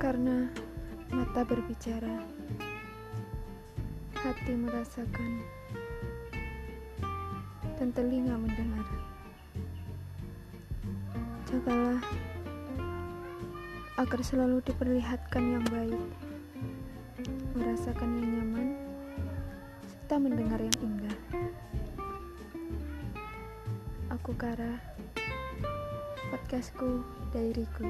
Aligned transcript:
Karena 0.00 0.48
mata 1.12 1.44
berbicara, 1.44 2.24
hati 4.16 4.52
merasakan, 4.56 5.44
dan 7.76 7.92
telinga 7.92 8.32
mendengar. 8.32 8.88
Jagalah 11.52 12.00
agar 14.00 14.20
selalu 14.24 14.64
diperlihatkan 14.64 15.60
yang 15.60 15.66
baik, 15.68 16.04
merasakan 17.52 18.24
yang 18.24 18.28
nyaman, 18.40 18.68
serta 19.84 20.16
mendengar 20.16 20.64
yang 20.64 20.78
indah. 20.80 21.18
Aku 24.16 24.32
Kara, 24.32 24.80
podcastku, 26.32 27.04
dairiku. 27.36 27.84